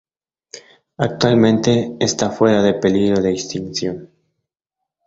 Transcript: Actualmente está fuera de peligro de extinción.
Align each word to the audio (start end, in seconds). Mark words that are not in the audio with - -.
Actualmente 0.97 1.95
está 1.99 2.31
fuera 2.31 2.63
de 2.63 2.73
peligro 2.73 3.21
de 3.21 3.33
extinción. 3.33 4.09